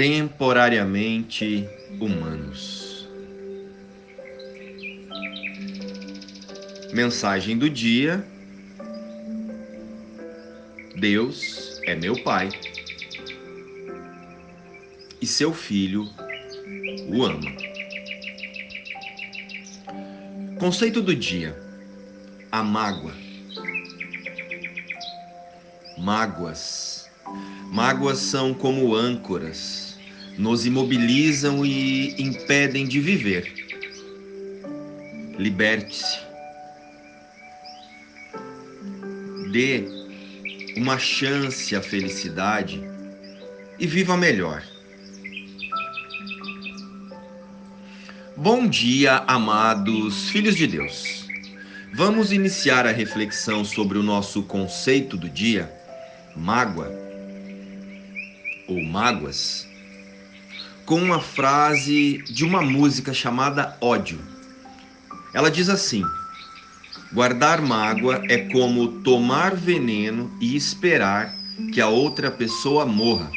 temporariamente 0.00 1.68
humanos. 2.00 3.06
Mensagem 6.90 7.58
do 7.58 7.68
dia: 7.68 8.26
Deus 10.96 11.78
é 11.84 11.94
meu 11.94 12.14
Pai 12.22 12.48
e 15.20 15.26
seu 15.26 15.52
filho 15.52 16.08
o 17.06 17.22
ama. 17.22 17.52
Conceito 20.58 21.02
do 21.02 21.14
dia: 21.14 21.54
a 22.50 22.62
mágoa. 22.62 23.12
Mágoas. 25.98 27.00
Mágoas 27.70 28.18
são 28.18 28.52
como 28.52 28.96
âncoras, 28.96 29.89
nos 30.40 30.64
imobilizam 30.64 31.66
e 31.66 32.14
impedem 32.18 32.86
de 32.86 32.98
viver. 32.98 33.52
Liberte-se. 35.38 36.18
Dê 39.52 39.84
uma 40.78 40.98
chance 40.98 41.76
à 41.76 41.82
felicidade 41.82 42.82
e 43.78 43.86
viva 43.86 44.16
melhor. 44.16 44.62
Bom 48.34 48.66
dia, 48.66 49.22
amados 49.26 50.30
filhos 50.30 50.56
de 50.56 50.66
Deus. 50.66 51.26
Vamos 51.92 52.32
iniciar 52.32 52.86
a 52.86 52.92
reflexão 52.92 53.62
sobre 53.62 53.98
o 53.98 54.02
nosso 54.02 54.42
conceito 54.44 55.18
do 55.18 55.28
dia, 55.28 55.70
mágoa 56.34 56.90
ou 58.66 58.82
mágoas, 58.82 59.69
com 60.90 61.00
uma 61.00 61.20
frase 61.20 62.18
de 62.24 62.44
uma 62.44 62.60
música 62.60 63.14
chamada 63.14 63.78
Ódio. 63.80 64.18
Ela 65.32 65.48
diz 65.48 65.68
assim: 65.68 66.02
Guardar 67.12 67.62
mágoa 67.62 68.20
é 68.28 68.38
como 68.48 69.00
tomar 69.00 69.54
veneno 69.54 70.36
e 70.40 70.56
esperar 70.56 71.32
que 71.72 71.80
a 71.80 71.86
outra 71.86 72.28
pessoa 72.28 72.84
morra. 72.84 73.30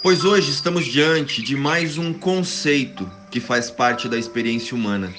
Pois 0.00 0.24
hoje 0.24 0.52
estamos 0.52 0.86
diante 0.86 1.42
de 1.42 1.56
mais 1.56 1.98
um 1.98 2.12
conceito 2.12 3.10
que 3.32 3.40
faz 3.40 3.68
parte 3.68 4.08
da 4.08 4.16
experiência 4.16 4.76
humana. 4.76 5.12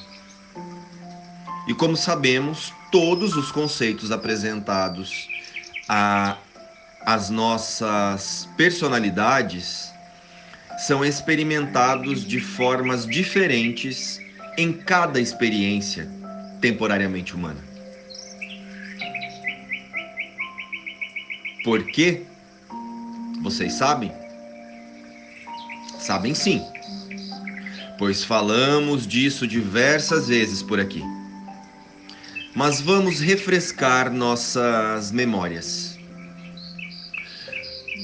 E 1.67 1.73
como 1.73 1.97
sabemos, 1.97 2.71
todos 2.91 3.35
os 3.35 3.51
conceitos 3.51 4.11
apresentados 4.11 5.27
as 7.05 7.29
nossas 7.29 8.47
personalidades 8.55 9.91
são 10.77 11.03
experimentados 11.03 12.25
de 12.25 12.39
formas 12.39 13.05
diferentes 13.05 14.19
em 14.57 14.71
cada 14.73 15.19
experiência 15.19 16.07
temporariamente 16.59 17.35
humana. 17.35 17.59
Por 21.63 21.83
quê? 21.87 22.23
Vocês 23.41 23.73
sabem? 23.73 24.11
Sabem 25.99 26.33
sim, 26.33 26.63
pois 27.97 28.23
falamos 28.23 29.05
disso 29.05 29.45
diversas 29.45 30.27
vezes 30.27 30.63
por 30.63 30.79
aqui. 30.79 31.03
Mas 32.53 32.81
vamos 32.81 33.21
refrescar 33.21 34.11
nossas 34.11 35.11
memórias. 35.11 35.97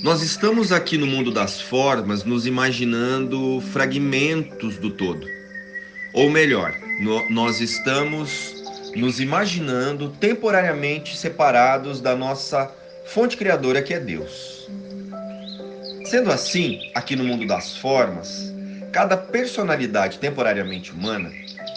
Nós 0.04 0.22
estamos 0.22 0.72
aqui 0.72 0.98
no 0.98 1.06
mundo 1.06 1.32
das 1.32 1.60
formas 1.60 2.24
nos 2.24 2.46
imaginando 2.46 3.62
fragmentos 3.74 4.78
do 4.78 4.92
todo. 4.92 5.28
Ou 6.14 6.30
melhor, 6.30 6.74
no, 7.02 7.30
nós 7.30 7.60
estamos 7.60 8.56
nos 8.96 9.20
imaginando 9.20 10.10
temporariamente 10.10 11.18
separados 11.18 12.00
da 12.00 12.16
nossa 12.16 12.72
fonte 13.08 13.36
criadora 13.36 13.82
que 13.82 13.94
é 13.94 14.00
Deus. 14.00 14.70
Sendo 16.06 16.32
assim, 16.32 16.80
aqui 16.96 17.18
no 17.18 17.24
mundo 17.24 17.46
das 17.46 17.76
formas, 17.76 18.54
cada 18.94 19.18
personalidade 19.18 20.20
temporariamente 20.20 20.92
humana 20.92 21.32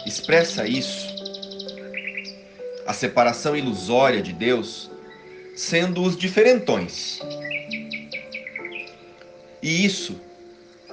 expressa 0.06 0.66
isso, 0.68 1.09
a 2.90 2.92
separação 2.92 3.54
ilusória 3.54 4.20
de 4.20 4.32
Deus, 4.32 4.90
sendo 5.54 6.02
os 6.02 6.16
diferentões. 6.16 7.20
E 9.62 9.84
isso 9.86 10.20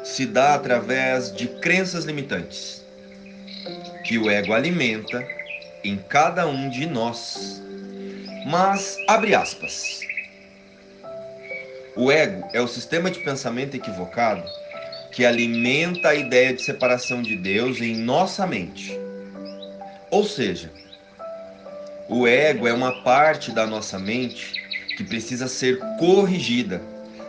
se 0.03 0.27
dá 0.27 0.53
através 0.53 1.35
de 1.35 1.47
crenças 1.59 2.05
limitantes, 2.05 2.85
que 4.05 4.19
o 4.19 4.29
ego 4.29 4.53
alimenta 4.53 5.27
em 5.83 5.97
cada 5.97 6.45
um 6.45 6.69
de 6.69 6.85
nós. 6.85 7.63
Mas, 8.45 8.95
abre 9.07 9.33
aspas, 9.33 9.99
o 11.95 12.11
ego 12.11 12.47
é 12.53 12.61
o 12.61 12.67
sistema 12.67 13.09
de 13.09 13.21
pensamento 13.21 13.75
equivocado 13.75 14.43
que 15.11 15.25
alimenta 15.25 16.09
a 16.09 16.15
ideia 16.15 16.53
de 16.53 16.61
separação 16.61 17.23
de 17.23 17.35
Deus 17.35 17.81
em 17.81 17.95
nossa 17.95 18.45
mente. 18.45 18.95
Ou 20.11 20.23
seja, 20.23 20.71
o 22.09 22.25
ego 22.25 22.67
é 22.67 22.73
uma 22.73 23.01
parte 23.01 23.51
da 23.51 23.65
nossa 23.65 23.99
mente 23.99 24.53
que 24.95 25.03
precisa 25.03 25.47
ser 25.47 25.79
corrigida, 25.99 26.81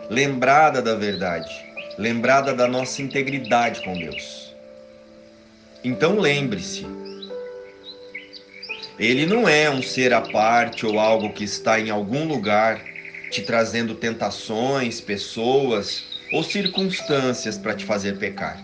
lembrada 0.09 0.81
da 0.81 0.95
verdade, 0.95 1.49
lembrada 1.97 2.53
da 2.53 2.67
nossa 2.67 3.01
integridade 3.01 3.81
com 3.83 3.93
Deus. 3.93 4.55
Então 5.83 6.19
lembre-se, 6.19 6.85
ele 8.97 9.25
não 9.25 9.47
é 9.47 9.69
um 9.69 9.81
ser 9.81 10.13
à 10.13 10.21
parte 10.21 10.85
ou 10.85 10.99
algo 10.99 11.33
que 11.33 11.43
está 11.43 11.79
em 11.79 11.89
algum 11.89 12.25
lugar 12.25 12.81
te 13.31 13.41
trazendo 13.41 13.95
tentações, 13.95 14.99
pessoas 14.99 16.03
ou 16.31 16.43
circunstâncias 16.43 17.57
para 17.57 17.73
te 17.73 17.85
fazer 17.85 18.17
pecar. 18.17 18.59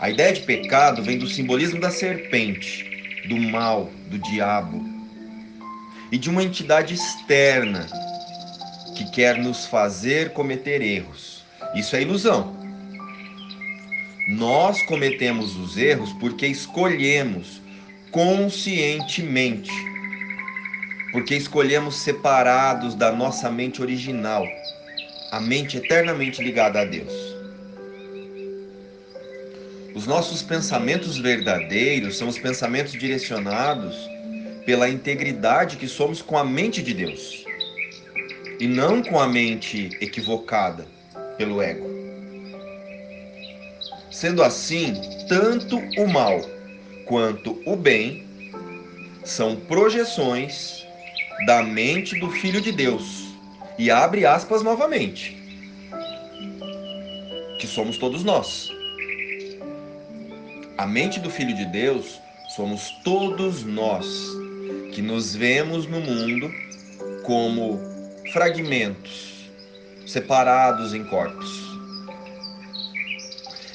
A 0.00 0.10
ideia 0.10 0.32
de 0.32 0.40
pecado 0.40 1.02
vem 1.02 1.18
do 1.18 1.26
simbolismo 1.26 1.80
da 1.80 1.90
serpente, 1.90 2.93
do 3.28 3.36
mal, 3.36 3.90
do 4.10 4.18
diabo 4.18 4.84
e 6.12 6.18
de 6.18 6.30
uma 6.30 6.42
entidade 6.42 6.94
externa 6.94 7.86
que 8.96 9.10
quer 9.10 9.38
nos 9.38 9.66
fazer 9.66 10.32
cometer 10.32 10.80
erros. 10.80 11.44
Isso 11.74 11.96
é 11.96 12.02
ilusão. 12.02 12.54
Nós 14.28 14.82
cometemos 14.82 15.56
os 15.56 15.76
erros 15.76 16.12
porque 16.14 16.46
escolhemos 16.46 17.60
conscientemente 18.10 19.72
porque 21.14 21.36
escolhemos 21.36 21.94
separados 21.94 22.96
da 22.96 23.12
nossa 23.12 23.48
mente 23.48 23.80
original, 23.80 24.44
a 25.30 25.38
mente 25.40 25.76
eternamente 25.76 26.42
ligada 26.42 26.80
a 26.80 26.84
Deus. 26.84 27.33
Os 29.94 30.06
nossos 30.08 30.42
pensamentos 30.42 31.18
verdadeiros 31.18 32.18
são 32.18 32.26
os 32.26 32.36
pensamentos 32.36 32.92
direcionados 32.92 33.96
pela 34.66 34.88
integridade 34.88 35.76
que 35.76 35.86
somos 35.86 36.20
com 36.20 36.36
a 36.36 36.42
mente 36.42 36.82
de 36.82 36.92
Deus 36.92 37.44
e 38.58 38.66
não 38.66 39.02
com 39.02 39.20
a 39.20 39.28
mente 39.28 39.90
equivocada 40.00 40.86
pelo 41.38 41.62
ego. 41.62 41.88
Sendo 44.10 44.42
assim, 44.42 44.94
tanto 45.28 45.78
o 45.96 46.08
mal 46.08 46.40
quanto 47.04 47.60
o 47.64 47.76
bem 47.76 48.26
são 49.24 49.54
projeções 49.56 50.84
da 51.46 51.62
mente 51.62 52.18
do 52.18 52.30
Filho 52.30 52.60
de 52.60 52.72
Deus. 52.72 53.24
E 53.78 53.90
abre 53.90 54.26
aspas 54.26 54.62
novamente. 54.62 55.36
Que 57.58 57.66
somos 57.66 57.98
todos 57.98 58.22
nós. 58.22 58.73
A 60.76 60.86
mente 60.86 61.20
do 61.20 61.30
Filho 61.30 61.54
de 61.54 61.64
Deus 61.66 62.20
somos 62.48 62.90
todos 63.04 63.62
nós 63.62 64.04
que 64.92 65.00
nos 65.00 65.34
vemos 65.34 65.86
no 65.86 66.00
mundo 66.00 66.50
como 67.22 67.78
fragmentos 68.32 69.52
separados 70.04 70.92
em 70.92 71.04
corpos. 71.04 71.48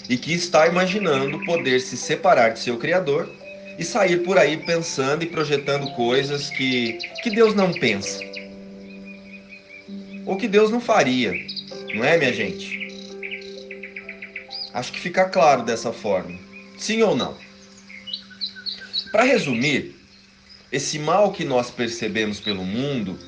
E 0.09 0.17
que 0.17 0.33
está 0.33 0.67
imaginando 0.67 1.39
poder 1.45 1.79
se 1.79 1.95
separar 1.95 2.49
de 2.49 2.59
seu 2.59 2.77
Criador 2.77 3.29
e 3.77 3.85
sair 3.85 4.17
por 4.17 4.37
aí 4.37 4.57
pensando 4.57 5.23
e 5.23 5.27
projetando 5.27 5.89
coisas 5.95 6.49
que, 6.49 6.97
que 7.23 7.29
Deus 7.29 7.55
não 7.55 7.71
pensa. 7.71 8.19
Ou 10.25 10.35
que 10.35 10.49
Deus 10.49 10.69
não 10.69 10.81
faria, 10.81 11.33
não 11.95 12.03
é, 12.03 12.17
minha 12.17 12.33
gente? 12.33 12.77
Acho 14.73 14.91
que 14.91 14.99
fica 14.99 15.29
claro 15.29 15.63
dessa 15.63 15.93
forma. 15.93 16.48
Sim 16.79 17.03
ou 17.03 17.13
não? 17.13 17.37
Para 19.11 19.23
resumir, 19.23 19.95
esse 20.71 20.97
mal 20.97 21.33
que 21.33 21.43
nós 21.43 21.69
percebemos 21.69 22.39
pelo 22.39 22.63
mundo 22.63 23.19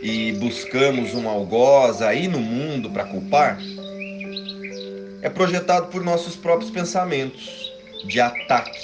e 0.00 0.32
buscamos 0.32 1.12
um 1.12 1.28
algoz 1.28 2.02
aí 2.02 2.28
no 2.28 2.38
mundo 2.38 2.88
para 2.88 3.04
culpar, 3.04 3.58
é 5.22 5.28
projetado 5.28 5.88
por 5.88 6.04
nossos 6.04 6.36
próprios 6.36 6.70
pensamentos 6.70 7.70
de 8.06 8.20
ataque, 8.20 8.78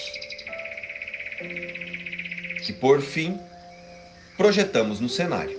que 2.64 2.72
por 2.72 3.00
fim 3.00 3.38
projetamos 4.36 4.98
no 4.98 5.08
cenário. 5.08 5.56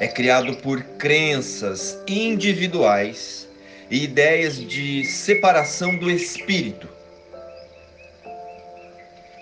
É 0.00 0.08
criado 0.08 0.56
por 0.56 0.82
crenças 0.82 1.96
individuais 2.08 3.43
e 3.90 4.04
ideias 4.04 4.58
de 4.58 5.04
separação 5.04 5.96
do 5.96 6.10
espírito, 6.10 6.88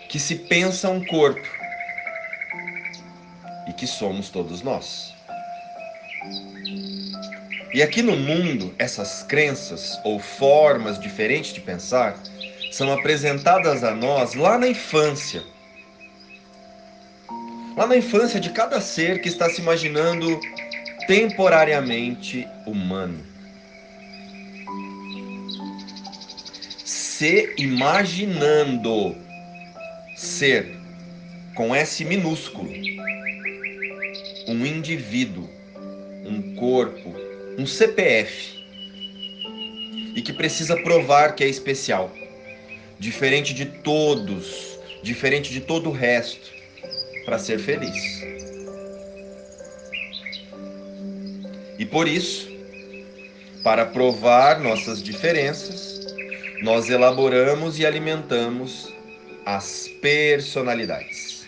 que 0.09 0.19
se 0.19 0.35
pensa 0.37 0.91
um 0.91 1.05
corpo 1.05 1.47
e 3.69 3.73
que 3.73 3.87
somos 3.87 4.29
todos 4.29 4.63
nós. 4.63 5.15
E 7.75 7.83
aqui 7.83 8.03
no 8.03 8.17
mundo, 8.17 8.75
essas 8.79 9.23
crenças 9.23 9.99
ou 10.05 10.19
formas 10.19 11.01
diferentes 11.01 11.55
de 11.55 11.61
pensar 11.61 12.19
são 12.71 12.93
apresentadas 12.93 13.83
a 13.83 13.95
nós 13.95 14.35
lá 14.35 14.59
na 14.59 14.69
infância. 14.69 15.43
Lá 17.75 17.87
na 17.87 17.97
infância 17.97 18.39
de 18.39 18.51
cada 18.51 18.81
ser 18.81 19.23
que 19.23 19.29
está 19.29 19.49
se 19.49 19.63
imaginando 19.63 20.39
temporariamente 21.07 22.47
humano. 22.67 23.32
Se 27.23 27.55
imaginando 27.57 29.15
ser 30.17 30.75
com 31.55 31.73
S 31.73 32.05
minúsculo 32.05 32.69
um 34.49 34.67
indivíduo, 34.67 35.49
um 36.27 36.57
corpo, 36.57 37.15
um 37.57 37.65
CPF 37.65 38.67
e 40.17 40.21
que 40.21 40.33
precisa 40.33 40.75
provar 40.83 41.37
que 41.37 41.45
é 41.45 41.49
especial, 41.49 42.13
diferente 42.99 43.55
de 43.55 43.67
todos, 43.67 44.81
diferente 45.01 45.53
de 45.53 45.61
todo 45.61 45.91
o 45.91 45.93
resto, 45.93 46.51
para 47.25 47.39
ser 47.39 47.61
feliz. 47.61 48.21
E 51.79 51.87
por 51.87 52.09
isso, 52.09 52.49
para 53.63 53.87
provar 53.87 54.59
nossas 54.59 55.01
diferenças, 55.01 55.92
nós 56.63 56.89
elaboramos 56.89 57.79
e 57.81 57.85
alimentamos 57.85 58.89
as 59.45 59.89
personalidades. 60.01 61.45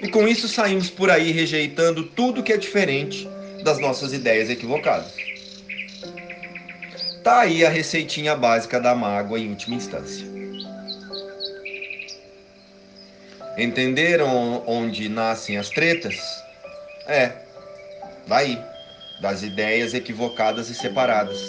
E 0.00 0.08
com 0.08 0.28
isso 0.28 0.46
saímos 0.46 0.88
por 0.88 1.10
aí 1.10 1.32
rejeitando 1.32 2.04
tudo 2.04 2.44
que 2.44 2.52
é 2.52 2.56
diferente 2.56 3.28
das 3.64 3.80
nossas 3.80 4.12
ideias 4.12 4.48
equivocadas. 4.48 5.12
Tá 7.24 7.40
aí 7.40 7.64
a 7.64 7.68
receitinha 7.68 8.36
básica 8.36 8.78
da 8.78 8.94
mágoa 8.94 9.40
em 9.40 9.50
última 9.50 9.74
instância. 9.74 10.24
Entenderam 13.58 14.62
onde 14.64 15.08
nascem 15.08 15.56
as 15.56 15.70
tretas? 15.70 16.14
É, 17.08 17.32
daí, 18.28 18.56
das 19.20 19.42
ideias 19.42 19.92
equivocadas 19.92 20.68
e 20.68 20.74
separadas. 20.74 21.40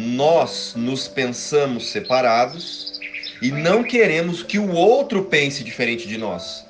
Nós 0.00 0.72
nos 0.74 1.06
pensamos 1.06 1.90
separados 1.90 2.98
e 3.42 3.52
não 3.52 3.84
queremos 3.84 4.42
que 4.42 4.58
o 4.58 4.72
outro 4.72 5.24
pense 5.26 5.62
diferente 5.62 6.08
de 6.08 6.16
nós. 6.16 6.64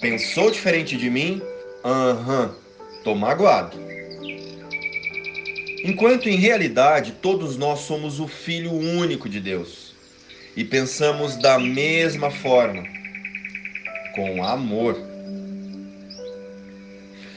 Pensou 0.00 0.50
diferente 0.50 0.96
de 0.96 1.10
mim? 1.10 1.42
Aham, 1.84 2.46
uhum, 2.46 3.02
tô 3.04 3.14
magoado. 3.14 3.76
Enquanto 5.84 6.30
em 6.30 6.36
realidade 6.36 7.12
todos 7.20 7.58
nós 7.58 7.80
somos 7.80 8.18
o 8.18 8.26
Filho 8.26 8.72
único 8.72 9.28
de 9.28 9.40
Deus 9.40 9.94
e 10.56 10.64
pensamos 10.64 11.36
da 11.36 11.58
mesma 11.58 12.30
forma, 12.30 12.82
com 14.14 14.42
amor. 14.42 14.96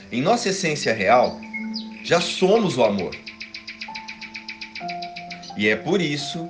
Em 0.10 0.22
nossa 0.22 0.50
essência 0.50 0.94
real, 0.94 1.42
já 2.06 2.22
somos 2.22 2.78
o 2.78 2.84
amor. 2.84 3.16
E 5.58 5.68
é 5.68 5.76
por 5.76 6.00
isso, 6.00 6.48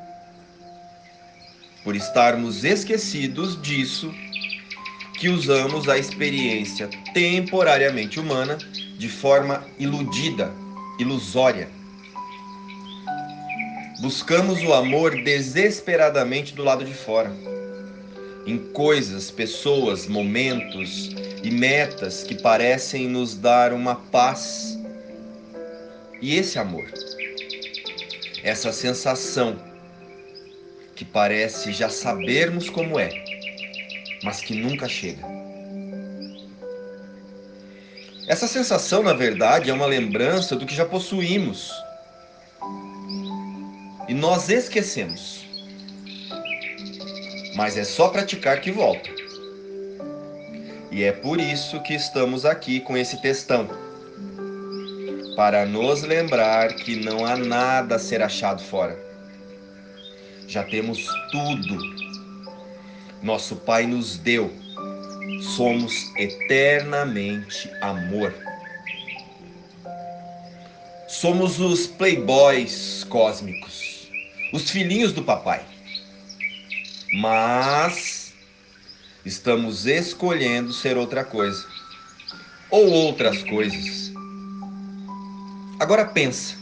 por 1.81 1.95
estarmos 1.95 2.65
esquecidos 2.65 3.61
disso, 3.61 4.13
que 5.17 5.29
usamos 5.29 5.87
a 5.87 5.97
experiência 5.97 6.89
temporariamente 7.13 8.19
humana 8.19 8.57
de 8.97 9.07
forma 9.07 9.65
iludida, 9.79 10.51
ilusória. 10.99 11.69
Buscamos 14.01 14.61
o 14.61 14.73
amor 14.73 15.23
desesperadamente 15.23 16.53
do 16.53 16.65
lado 16.65 16.83
de 16.83 16.93
fora, 16.93 17.31
em 18.45 18.57
coisas, 18.57 19.31
pessoas, 19.31 20.05
momentos 20.05 21.15
e 21.41 21.49
metas 21.49 22.23
que 22.23 22.35
parecem 22.35 23.07
nos 23.07 23.35
dar 23.35 23.71
uma 23.71 23.95
paz. 23.95 24.74
E 26.25 26.37
esse 26.37 26.57
amor, 26.57 26.91
essa 28.43 28.73
sensação 28.73 29.59
que 30.95 31.05
parece 31.05 31.71
já 31.71 31.87
sabermos 31.87 32.67
como 32.67 32.99
é, 32.99 33.11
mas 34.23 34.41
que 34.41 34.55
nunca 34.55 34.89
chega. 34.89 35.23
Essa 38.27 38.47
sensação, 38.47 39.03
na 39.03 39.13
verdade, 39.13 39.69
é 39.69 39.73
uma 39.73 39.85
lembrança 39.85 40.55
do 40.55 40.65
que 40.65 40.73
já 40.73 40.83
possuímos. 40.83 41.71
E 44.07 44.13
nós 44.15 44.49
esquecemos. 44.49 45.45
Mas 47.55 47.77
é 47.77 47.83
só 47.83 48.07
praticar 48.07 48.61
que 48.61 48.71
volta. 48.71 49.11
E 50.91 51.03
é 51.03 51.11
por 51.11 51.39
isso 51.39 51.79
que 51.83 51.93
estamos 51.93 52.47
aqui 52.47 52.79
com 52.79 52.97
esse 52.97 53.21
textão. 53.21 53.84
Para 55.35 55.65
nos 55.65 56.01
lembrar 56.01 56.73
que 56.73 56.95
não 56.95 57.25
há 57.25 57.35
nada 57.35 57.95
a 57.95 57.99
ser 57.99 58.21
achado 58.21 58.63
fora. 58.63 58.97
Já 60.47 60.63
temos 60.63 61.05
tudo 61.31 62.05
nosso 63.25 63.55
Pai 63.55 63.87
nos 63.87 64.19
deu. 64.19 64.53
Somos 65.55 65.91
eternamente 66.15 67.67
amor. 67.81 68.31
Somos 71.07 71.59
os 71.59 71.87
playboys 71.87 73.03
cósmicos, 73.09 74.11
os 74.53 74.69
filhinhos 74.69 75.11
do 75.11 75.23
papai. 75.23 75.65
Mas 77.13 78.31
estamos 79.25 79.87
escolhendo 79.87 80.71
ser 80.71 80.95
outra 80.95 81.23
coisa 81.23 81.65
ou 82.69 82.87
outras 82.91 83.41
coisas. 83.43 84.04
Agora 85.79 86.05
pensa. 86.05 86.55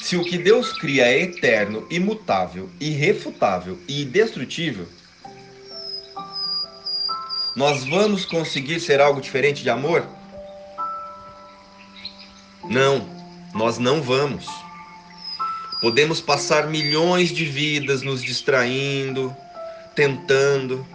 Se 0.00 0.16
o 0.16 0.24
que 0.24 0.38
Deus 0.38 0.72
cria 0.72 1.06
é 1.06 1.20
eterno, 1.20 1.86
imutável, 1.90 2.70
irrefutável 2.80 3.78
e 3.88 4.02
indestrutível, 4.02 4.86
nós 7.56 7.84
vamos 7.84 8.24
conseguir 8.24 8.80
ser 8.80 9.00
algo 9.00 9.20
diferente 9.20 9.62
de 9.62 9.70
amor? 9.70 10.06
Não, 12.64 13.08
nós 13.54 13.78
não 13.78 14.00
vamos. 14.00 14.46
Podemos 15.80 16.20
passar 16.20 16.68
milhões 16.68 17.30
de 17.30 17.44
vidas 17.44 18.02
nos 18.02 18.22
distraindo, 18.22 19.34
tentando, 19.94 20.86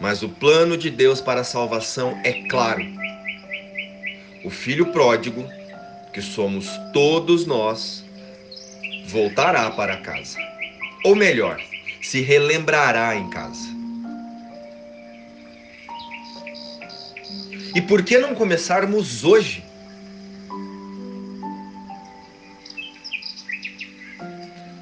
mas 0.00 0.22
o 0.22 0.28
plano 0.28 0.76
de 0.76 0.90
Deus 0.90 1.20
para 1.20 1.42
a 1.42 1.44
salvação 1.44 2.18
é 2.24 2.48
claro. 2.48 2.82
O 4.44 4.50
filho 4.50 4.86
pródigo, 4.86 5.48
que 6.12 6.20
somos 6.20 6.68
todos 6.92 7.46
nós, 7.46 8.04
voltará 9.06 9.70
para 9.70 9.98
casa. 9.98 10.38
Ou 11.04 11.14
melhor, 11.14 11.60
se 12.00 12.20
relembrará 12.20 13.14
em 13.14 13.30
casa. 13.30 13.70
E 17.74 17.80
por 17.80 18.02
que 18.02 18.18
não 18.18 18.34
começarmos 18.34 19.24
hoje? 19.24 19.64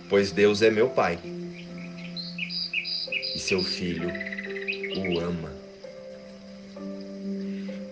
Pois 0.08 0.32
Deus 0.32 0.60
é 0.60 0.70
meu 0.70 0.88
Pai 0.88 1.18
e 3.34 3.38
seu 3.38 3.62
Filho 3.62 4.10
o 4.96 5.20
ama. 5.20 5.52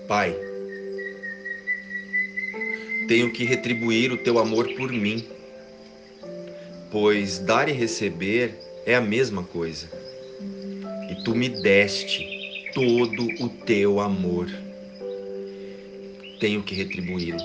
Pai, 0.09 0.35
tenho 3.09 3.33
que 3.33 3.43
retribuir 3.43 4.13
o 4.13 4.19
teu 4.19 4.39
amor 4.39 4.69
por 4.75 4.93
mim, 4.93 5.25
pois 6.91 7.39
dar 7.39 7.67
e 7.67 7.73
receber 7.73 8.55
é 8.85 8.95
a 8.95 9.01
mesma 9.01 9.43
coisa. 9.43 9.89
E 11.11 11.25
tu 11.25 11.35
me 11.35 11.49
deste 11.49 12.71
todo 12.75 13.25
o 13.43 13.49
teu 13.49 13.99
amor. 13.99 14.47
Tenho 16.39 16.63
que 16.63 16.75
retribuí-lo, 16.75 17.41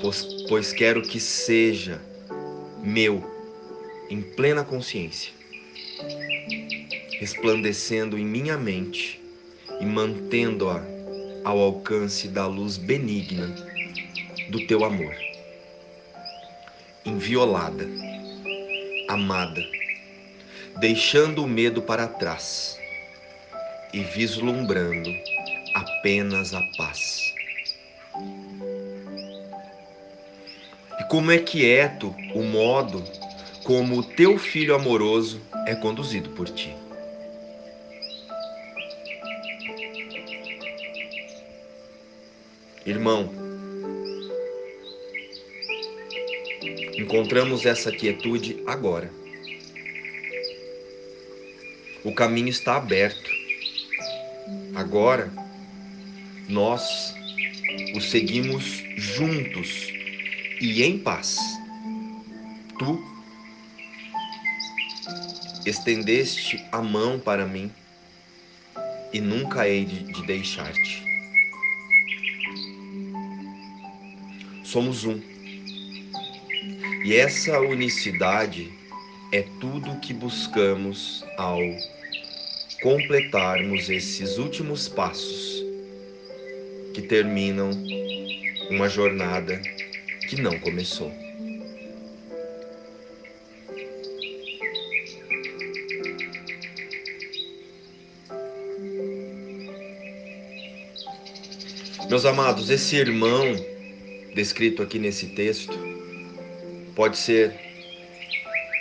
pois, 0.00 0.22
pois 0.48 0.72
quero 0.72 1.02
que 1.02 1.18
seja 1.18 2.00
meu 2.80 3.22
em 4.08 4.22
plena 4.22 4.64
consciência, 4.64 5.32
resplandecendo 7.18 8.16
em 8.16 8.24
minha 8.24 8.56
mente 8.56 9.20
e 9.80 9.84
mantendo-a 9.84 10.80
ao 11.44 11.58
alcance 11.58 12.28
da 12.28 12.46
luz 12.46 12.76
benigna 12.76 13.67
do 14.48 14.66
teu 14.66 14.84
amor. 14.84 15.14
Inviolada, 17.04 17.86
amada, 19.08 19.62
deixando 20.78 21.44
o 21.44 21.48
medo 21.48 21.82
para 21.82 22.06
trás 22.06 22.78
e 23.92 24.00
vislumbrando 24.00 25.10
apenas 25.74 26.54
a 26.54 26.62
paz. 26.76 27.34
E 31.00 31.04
como 31.08 31.30
é 31.30 31.38
quieto 31.38 32.14
o 32.34 32.42
modo 32.42 33.02
como 33.64 33.98
o 33.98 34.02
teu 34.02 34.38
filho 34.38 34.74
amoroso 34.74 35.42
é 35.66 35.74
conduzido 35.74 36.30
por 36.30 36.48
ti. 36.48 36.74
Irmão, 42.86 43.37
encontramos 46.98 47.64
essa 47.64 47.92
quietude 47.92 48.62
agora. 48.66 49.10
O 52.04 52.12
caminho 52.12 52.48
está 52.48 52.76
aberto. 52.76 53.30
Agora, 54.74 55.32
nós 56.48 57.14
o 57.94 58.00
seguimos 58.00 58.82
juntos 58.96 59.88
e 60.60 60.82
em 60.82 60.98
paz. 60.98 61.36
Tu 62.78 63.02
estendeste 65.66 66.64
a 66.72 66.82
mão 66.82 67.18
para 67.18 67.46
mim 67.46 67.70
e 69.12 69.20
nunca 69.20 69.68
hei 69.68 69.84
de, 69.84 70.04
de 70.12 70.26
deixar-te. 70.26 71.04
Somos 74.64 75.04
um. 75.04 75.27
E 77.08 77.16
essa 77.16 77.58
unicidade 77.58 78.70
é 79.32 79.42
tudo 79.58 79.92
o 79.92 79.98
que 79.98 80.12
buscamos 80.12 81.24
ao 81.38 81.58
completarmos 82.82 83.88
esses 83.88 84.36
últimos 84.36 84.90
passos 84.90 85.64
que 86.92 87.00
terminam 87.00 87.70
uma 88.70 88.90
jornada 88.90 89.58
que 90.28 90.38
não 90.42 90.58
começou. 90.58 91.10
Meus 102.10 102.26
amados, 102.26 102.68
esse 102.68 102.96
irmão 102.96 103.46
descrito 104.34 104.82
aqui 104.82 104.98
nesse 104.98 105.28
texto 105.28 105.87
pode 106.98 107.16
ser 107.16 107.54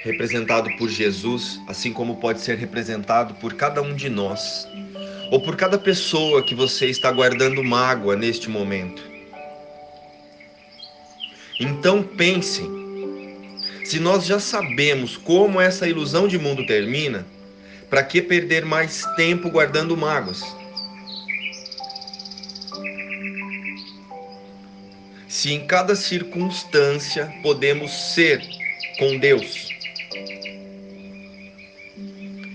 representado 0.01 0.75
por 0.75 0.89
Jesus, 0.89 1.62
assim 1.67 1.93
como 1.93 2.15
pode 2.15 2.41
ser 2.41 2.57
representado 2.57 3.36
por 3.36 3.53
cada 3.53 3.79
um 3.79 3.93
de 3.93 4.09
nós, 4.09 4.67
ou 5.29 5.39
por 5.39 5.55
cada 5.55 5.77
pessoa 5.77 6.41
que 6.41 6.55
você 6.55 6.88
está 6.88 7.12
guardando 7.12 7.63
mágoa 7.63 8.15
neste 8.15 8.50
momento. 8.50 9.03
Então 11.59 12.01
pensem, 12.01 12.65
se 13.86 14.00
nós 14.00 14.25
já 14.25 14.39
sabemos 14.39 15.15
como 15.15 15.62
essa 15.62 15.88
ilusão 15.88 16.27
de 16.27 16.39
mundo 16.39 16.65
termina, 16.65 17.24
para 17.88 18.01
que 18.01 18.19
perder 18.19 18.65
mais 18.65 19.05
tempo 19.15 19.51
guardando 19.51 19.95
mágoas? 19.95 20.43
Se 25.38 25.53
em 25.53 25.67
cada 25.67 25.96
circunstância 25.96 27.32
podemos 27.44 27.91
ser 27.91 28.41
com 28.98 29.20
Deus. 29.20 29.67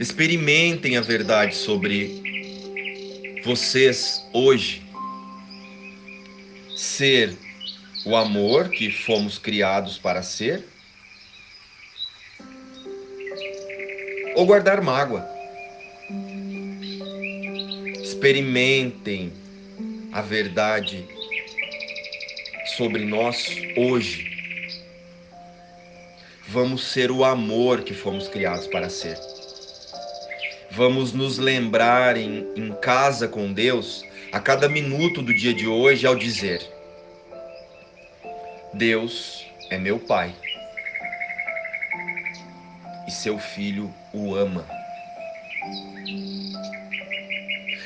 Experimentem 0.00 0.96
a 0.96 1.00
verdade 1.00 1.54
sobre 1.54 3.40
vocês 3.44 4.20
hoje. 4.32 4.82
Ser 6.76 7.38
o 8.04 8.16
amor 8.16 8.68
que 8.68 8.90
fomos 8.90 9.38
criados 9.38 9.96
para 9.96 10.20
ser, 10.20 10.64
ou 14.34 14.44
guardar 14.44 14.82
mágoa. 14.82 15.24
Experimentem 18.02 19.32
a 20.10 20.20
verdade 20.20 21.21
sobre 22.76 23.04
nós 23.04 23.56
hoje. 23.76 24.30
Vamos 26.48 26.84
ser 26.84 27.10
o 27.10 27.24
amor 27.24 27.82
que 27.82 27.94
fomos 27.94 28.28
criados 28.28 28.66
para 28.66 28.88
ser. 28.88 29.18
Vamos 30.70 31.12
nos 31.12 31.38
lembrar 31.38 32.16
em, 32.16 32.46
em 32.56 32.72
casa 32.80 33.28
com 33.28 33.52
Deus 33.52 34.04
a 34.32 34.40
cada 34.40 34.68
minuto 34.68 35.22
do 35.22 35.34
dia 35.34 35.52
de 35.52 35.66
hoje 35.66 36.06
ao 36.06 36.14
dizer: 36.14 36.62
Deus 38.72 39.46
é 39.70 39.78
meu 39.78 39.98
Pai 39.98 40.34
e 43.06 43.10
seu 43.10 43.38
filho 43.38 43.92
o 44.12 44.34
ama. 44.34 44.66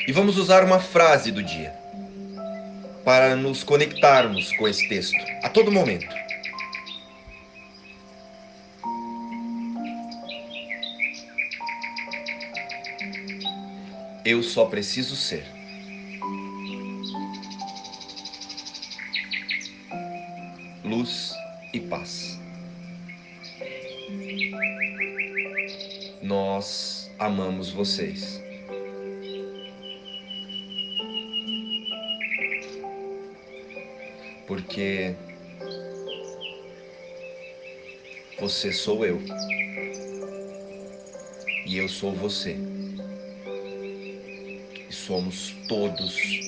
E 0.06 0.12
vamos 0.12 0.38
usar 0.38 0.62
uma 0.62 0.78
frase 0.78 1.32
do 1.32 1.42
dia 1.42 1.85
para 3.06 3.36
nos 3.36 3.62
conectarmos 3.62 4.50
com 4.56 4.66
esse 4.66 4.88
texto 4.88 5.16
a 5.44 5.48
todo 5.48 5.70
momento. 5.70 6.08
Eu 14.24 14.42
só 14.42 14.64
preciso 14.64 15.14
ser. 15.14 15.46
Luz 20.82 21.32
e 21.72 21.78
paz. 21.78 22.40
Nós 26.20 27.08
amamos 27.20 27.70
vocês. 27.70 28.45
Porque 34.46 35.14
você 38.38 38.72
sou 38.72 39.04
eu 39.04 39.20
e 41.66 41.78
eu 41.78 41.88
sou 41.88 42.12
você. 42.12 42.56
E 44.88 44.92
somos 44.92 45.54
todos 45.68 46.40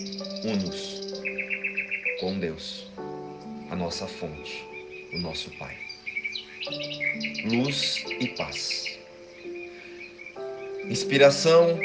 unos 0.44 1.00
com 2.20 2.38
Deus, 2.38 2.90
a 3.70 3.76
nossa 3.76 4.06
fonte, 4.06 4.64
o 5.12 5.18
nosso 5.18 5.50
Pai. 5.52 5.76
Luz 7.44 8.04
e 8.20 8.28
paz. 8.28 8.98
Inspiração 10.88 11.78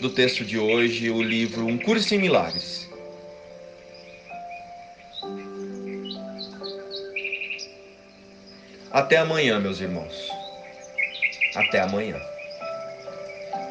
do 0.00 0.10
texto 0.10 0.44
de 0.44 0.58
hoje, 0.58 1.10
o 1.10 1.22
livro 1.22 1.66
Um 1.66 1.78
Curso 1.78 2.14
em 2.14 2.18
Milagres 2.18 2.85
Até 8.96 9.18
amanhã, 9.18 9.60
meus 9.60 9.78
irmãos. 9.78 10.30
Até 11.54 11.80
amanhã. 11.80 12.18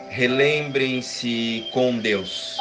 Relembrem-se 0.08 1.68
com 1.74 1.98
Deus 1.98 2.60